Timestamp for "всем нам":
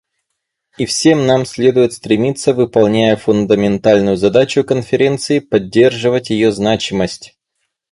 0.87-1.45